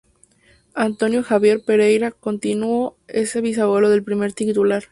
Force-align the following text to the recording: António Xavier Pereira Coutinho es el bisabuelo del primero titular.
António 0.87 1.21
Xavier 1.29 1.59
Pereira 1.67 2.09
Coutinho 2.23 2.73
es 3.21 3.27
el 3.35 3.43
bisabuelo 3.43 3.87
del 3.91 4.03
primero 4.07 4.33
titular. 4.33 4.83